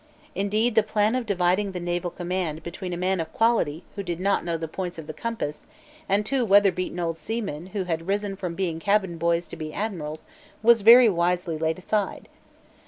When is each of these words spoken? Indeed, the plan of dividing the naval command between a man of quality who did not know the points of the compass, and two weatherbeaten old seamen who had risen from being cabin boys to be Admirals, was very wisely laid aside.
Indeed, 0.33 0.73
the 0.73 0.81
plan 0.81 1.13
of 1.13 1.27
dividing 1.27 1.73
the 1.73 1.79
naval 1.79 2.09
command 2.09 2.63
between 2.63 2.91
a 2.91 2.97
man 2.97 3.19
of 3.19 3.31
quality 3.33 3.83
who 3.95 4.01
did 4.01 4.19
not 4.19 4.43
know 4.43 4.57
the 4.57 4.67
points 4.67 4.97
of 4.97 5.05
the 5.05 5.13
compass, 5.13 5.67
and 6.09 6.25
two 6.25 6.43
weatherbeaten 6.43 6.99
old 6.99 7.19
seamen 7.19 7.67
who 7.67 7.83
had 7.83 8.07
risen 8.07 8.35
from 8.35 8.55
being 8.55 8.79
cabin 8.79 9.19
boys 9.19 9.45
to 9.49 9.55
be 9.55 9.71
Admirals, 9.71 10.25
was 10.63 10.81
very 10.81 11.07
wisely 11.07 11.55
laid 11.55 11.77
aside. 11.77 12.29